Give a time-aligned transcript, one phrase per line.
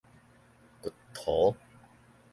[0.81, 1.55] 掘塗